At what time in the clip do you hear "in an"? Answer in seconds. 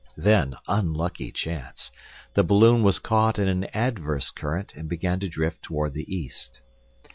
3.37-3.65